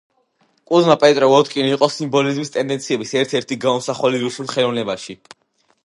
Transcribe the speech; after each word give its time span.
კუზმა 0.69 0.95
პეტროვ-ვოდკინი 1.03 1.71
იყო 1.77 1.89
სიმბოლიზმის 1.97 2.53
ტენდენციების 2.57 3.15
ერთ-ერთი 3.23 3.59
გამომსახველი 3.67 4.27
რუსულ 4.27 4.53
ხელოვნებაში. 4.57 5.23